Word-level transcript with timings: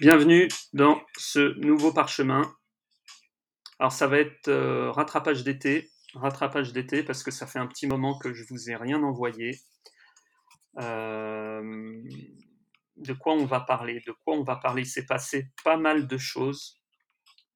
Bienvenue 0.00 0.46
dans 0.72 1.02
ce 1.16 1.58
nouveau 1.58 1.92
parchemin. 1.92 2.42
Alors 3.80 3.90
ça 3.90 4.06
va 4.06 4.18
être 4.18 4.46
euh, 4.46 4.92
rattrapage 4.92 5.42
d'été, 5.42 5.90
rattrapage 6.14 6.72
d'été 6.72 7.02
parce 7.02 7.24
que 7.24 7.32
ça 7.32 7.48
fait 7.48 7.58
un 7.58 7.66
petit 7.66 7.88
moment 7.88 8.16
que 8.16 8.32
je 8.32 8.44
vous 8.48 8.70
ai 8.70 8.76
rien 8.76 9.02
envoyé. 9.02 9.58
Euh, 10.78 12.00
de 12.96 13.12
quoi 13.12 13.34
on 13.34 13.44
va 13.44 13.58
parler? 13.58 14.00
De 14.06 14.12
quoi 14.12 14.36
on 14.36 14.44
va 14.44 14.54
parler? 14.54 14.82
Il 14.82 14.86
s'est 14.86 15.06
passé 15.06 15.50
pas 15.64 15.76
mal 15.76 16.06
de 16.06 16.16
choses. 16.16 16.76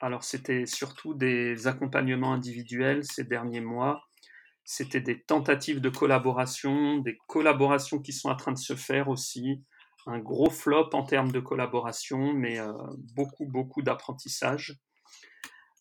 Alors 0.00 0.22
c'était 0.22 0.64
surtout 0.66 1.14
des 1.14 1.66
accompagnements 1.66 2.32
individuels 2.32 3.02
ces 3.04 3.24
derniers 3.24 3.60
mois. 3.60 4.00
C'était 4.70 5.00
des 5.00 5.22
tentatives 5.22 5.80
de 5.80 5.88
collaboration, 5.88 6.98
des 6.98 7.16
collaborations 7.26 8.00
qui 8.00 8.12
sont 8.12 8.28
en 8.28 8.36
train 8.36 8.52
de 8.52 8.58
se 8.58 8.76
faire 8.76 9.08
aussi. 9.08 9.64
Un 10.06 10.18
gros 10.18 10.50
flop 10.50 10.90
en 10.92 11.04
termes 11.04 11.32
de 11.32 11.40
collaboration, 11.40 12.34
mais 12.34 12.60
euh, 12.60 12.70
beaucoup, 13.14 13.46
beaucoup 13.46 13.80
d'apprentissage. 13.80 14.76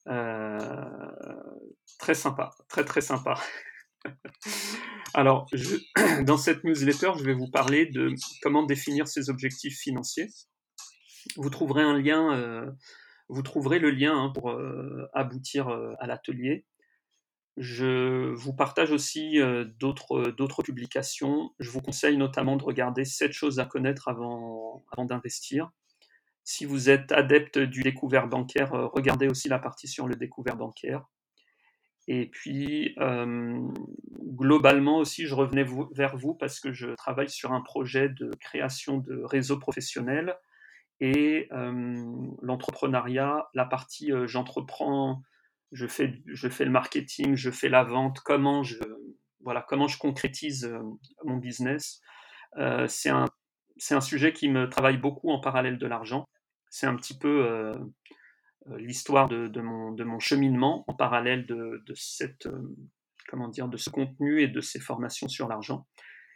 Euh, 0.08 0.58
très 2.00 2.14
sympa, 2.14 2.52
très, 2.70 2.86
très 2.86 3.02
sympa. 3.02 3.34
Alors, 5.14 5.48
dans 6.24 6.38
cette 6.38 6.64
newsletter, 6.64 7.12
je 7.20 7.26
vais 7.26 7.34
vous 7.34 7.52
parler 7.52 7.88
de 7.88 8.16
comment 8.42 8.64
définir 8.64 9.10
ses 9.10 9.30
objectifs 9.30 9.80
financiers. 9.80 10.30
Vous 11.36 11.50
trouverez 11.50 11.84
un 11.84 12.00
lien, 12.00 12.34
euh, 12.38 12.72
vous 13.28 13.42
trouverez 13.42 13.80
le 13.80 13.92
lien 13.92 14.16
hein, 14.18 14.32
pour 14.34 14.58
aboutir 15.12 15.68
à 16.00 16.08
l'atelier. 16.08 16.66
Je 17.58 18.34
vous 18.34 18.54
partage 18.54 18.92
aussi 18.92 19.40
euh, 19.42 19.66
d'autres 19.80 20.32
d'autres 20.32 20.64
publications. 20.64 21.52
Je 21.60 21.70
vous 21.72 21.82
conseille 21.82 22.18
notamment 22.18 22.56
de 22.56 22.64
regarder 22.64 23.04
7 23.04 23.32
choses 23.32 23.60
à 23.60 23.66
connaître 23.66 24.08
avant, 24.08 24.86
d'investir. 24.98 25.72
Si 26.44 26.66
vous 26.66 26.90
êtes 26.90 27.12
adepte 27.12 27.58
du 27.58 27.82
découvert 27.82 28.28
bancaire, 28.28 28.74
euh, 28.74 28.88
regardez 28.88 29.28
aussi 29.28 29.50
la 29.50 29.60
partie 29.60 29.88
sur 29.88 30.08
le 30.08 30.16
découvert 30.16 30.56
bancaire. 30.56 31.06
Et 32.08 32.28
puis, 32.28 32.96
euh, 33.00 33.60
globalement 34.12 34.98
aussi, 35.00 35.26
je 35.26 35.36
revenais 35.36 35.66
vers 35.92 36.16
vous 36.16 36.34
parce 36.34 36.60
que 36.62 36.72
je 36.72 36.92
travaille 36.92 37.30
sur 37.30 37.52
un 37.52 37.62
projet 37.62 38.08
de 38.08 38.32
création 38.40 39.00
de 39.00 39.22
réseaux 39.24 39.60
professionnels 39.60 40.38
et 41.00 41.48
euh, 41.52 42.04
l'entrepreneuriat, 42.42 43.50
la 43.54 43.66
partie 43.66 44.12
euh, 44.12 44.26
j'entreprends, 44.26 45.22
je 45.72 45.88
fais, 45.88 46.22
je 46.26 46.48
fais 46.48 46.66
le 46.66 46.72
marketing, 46.72 47.36
je 47.36 47.52
fais 47.52 47.70
la 47.70 47.84
vente, 47.84 48.20
comment 48.22 48.64
je, 48.64 48.78
voilà, 49.42 49.66
comment 49.68 49.88
je 49.88 49.98
concrétise 49.98 50.66
euh, 50.66 50.80
mon 51.26 51.38
business. 51.38 52.02
Euh, 52.58 52.88
c'est 52.88 53.10
un, 53.10 53.26
un 53.92 54.02
sujet 54.02 54.34
qui 54.34 54.50
me 54.50 54.70
travaille 54.70 54.98
beaucoup 54.98 55.30
en 55.30 55.40
parallèle 55.40 55.78
de 55.78 55.88
l'argent. 55.88 56.28
C'est 56.70 56.88
un 56.88 56.96
petit 56.96 57.18
peu 57.18 57.46
euh, 57.46 57.74
l'histoire 58.78 59.30
de, 59.30 59.48
de 59.48 59.62
mon, 59.62 59.92
de 59.92 60.04
mon 60.04 60.20
cheminement 60.20 60.84
en 60.88 60.94
parallèle 60.94 61.46
de, 61.46 61.84
de 61.86 61.94
cette, 61.96 62.48
comment 63.30 63.48
dire, 63.48 63.68
de 63.68 63.78
ce 63.78 63.90
contenu 63.90 64.42
et 64.42 64.48
de 64.48 64.62
ces 64.62 64.80
formations 64.80 65.28
sur 65.28 65.48
l'argent. 65.48 65.88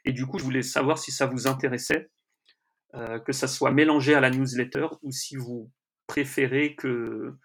Et 0.06 0.14
du 0.14 0.26
coup, 0.26 0.40
je 0.40 0.44
voulais 0.44 0.62
savoir 0.62 0.98
si 0.98 1.12
ça 1.12 1.26
vous 1.26 1.48
intéressait, 1.48 2.10
que 3.26 3.32
ça 3.32 3.48
soit 3.48 3.72
mélangé 3.72 4.16
à 4.16 4.20
la 4.20 4.30
newsletter 4.30 4.88
ou 5.02 5.12
si 5.12 5.38
vous 5.38 5.72
préférez 6.08 6.76
que, 6.76 7.38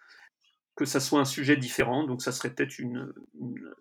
que 0.77 0.85
ça 0.85 1.01
soit 1.01 1.21
un 1.21 1.25
sujet 1.25 1.57
différent. 1.57 2.05
Donc, 2.05 2.23
ça 2.23 2.33
serait 2.33 2.55
peut-être 2.55 2.79
une, 2.79 3.13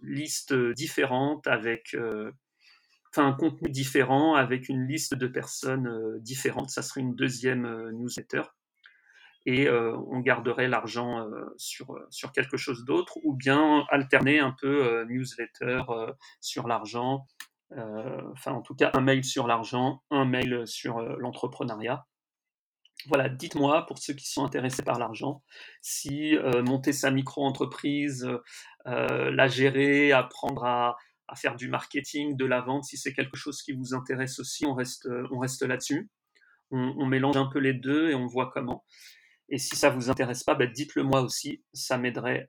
liste 0.02 0.54
différente 0.54 1.46
avec, 1.48 1.94
euh, 1.94 2.32
enfin, 3.12 3.28
un 3.28 3.34
contenu 3.34 3.70
différent 3.70 4.36
avec 4.36 4.70
une 4.70 4.88
liste 4.88 5.14
de 5.14 5.28
personnes 5.28 5.88
euh, 5.88 6.20
différentes. 6.20 6.70
Ça 6.70 6.82
serait 6.82 7.02
une 7.02 7.16
deuxième 7.16 7.66
euh, 7.66 7.92
newsletter 7.92 8.44
et 9.48 9.70
on 9.70 10.22
garderait 10.22 10.68
l'argent 10.68 11.30
sur, 11.56 12.00
sur 12.10 12.32
quelque 12.32 12.58
chose 12.58 12.84
d'autre, 12.84 13.20
ou 13.24 13.36
bien 13.36 13.86
alterner 13.90 14.40
un 14.40 14.56
peu 14.60 15.06
newsletter 15.08 15.84
sur 16.42 16.68
l'argent, 16.68 17.28
enfin 17.70 18.54
en 18.54 18.64
tout 18.64 18.74
cas 18.74 18.90
un 18.96 19.02
mail 19.02 19.24
sur 19.24 19.46
l'argent, 19.46 20.02
un 20.10 20.26
mail 20.26 20.66
sur 20.66 21.00
l'entrepreneuriat. 21.20 22.08
Voilà, 23.08 23.30
dites-moi 23.30 23.86
pour 23.86 24.00
ceux 24.00 24.14
qui 24.14 24.28
sont 24.28 24.44
intéressés 24.44 24.84
par 24.84 24.98
l'argent, 24.98 25.44
si 25.82 26.36
euh, 26.38 26.64
monter 26.64 26.92
sa 26.92 27.12
micro-entreprise, 27.12 28.28
euh, 28.88 29.32
la 29.32 29.48
gérer, 29.48 30.12
apprendre 30.12 30.66
à, 30.66 30.96
faire 31.36 31.56
du 31.56 31.68
marketing, 31.68 32.38
de 32.38 32.46
la 32.46 32.62
vente, 32.62 32.86
si 32.86 32.98
c'est 32.98 33.14
quelque 33.14 33.36
chose 33.36 33.62
qui 33.62 33.74
vous 33.74 33.94
intéresse 33.94 34.40
aussi, 34.40 34.66
on 34.66 34.74
reste, 34.74 35.08
là-dessus. 35.62 36.10
On, 36.72 37.06
mélange 37.06 37.38
un 37.38 37.46
peu 37.46 37.60
les 37.60 37.74
deux 37.74 38.10
et 38.10 38.16
on 38.16 38.26
voit 38.26 38.52
comment. 38.54 38.84
Et 39.50 39.60
si 39.60 39.76
ça 39.76 39.90
vous 39.90 40.10
intéresse 40.10 40.44
pas, 40.44 40.56
bah, 40.56 40.66
dites-le 40.66 41.04
moi 41.04 41.22
aussi, 41.22 41.64
ça 41.74 41.98
m'aiderait 41.98 42.48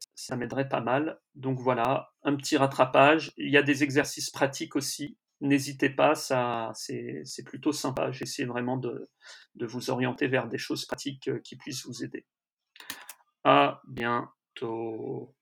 pas 0.71 0.81
mal. 0.81 1.19
Donc 1.35 1.61
voilà, 1.61 2.11
un 2.23 2.35
petit 2.37 2.57
rattrapage. 2.57 3.33
Il 3.37 3.51
y 3.51 3.59
a 3.59 3.63
des 3.63 3.83
exercices 3.83 4.31
pratiques 4.31 4.77
aussi. 4.77 5.19
N'hésitez 5.41 5.91
pas, 5.91 6.15
ça, 6.15 6.73
c'est, 6.75 7.25
plutôt 7.45 7.73
sympa. 7.73 8.11
J'essaie 8.11 8.47
vraiment 8.47 8.79
de, 8.79 9.07
de 9.55 9.67
vous 9.67 9.91
orienter 9.91 10.29
vers 10.29 10.49
des 10.49 10.59
choses 10.59 10.87
pratiques 10.87 11.29
euh, 11.29 11.41
qui 11.41 11.57
puissent 11.57 11.87
vous 11.87 12.03
aider. 12.03 12.27
À 13.45 13.81
bientôt. 13.87 15.36